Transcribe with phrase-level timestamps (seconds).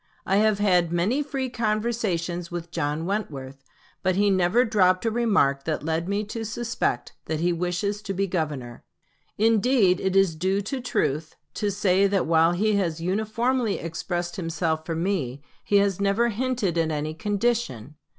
[0.25, 3.63] I have had many free conversations with John Wentworth;
[4.01, 8.13] but he never dropped a remark that led me to suspect that he wishes to
[8.15, 8.83] be Governor.
[9.37, 14.87] Indeed it is due to truth to say that while he has uniformly expressed himself
[14.87, 17.93] for me, he has never hinted at any condition.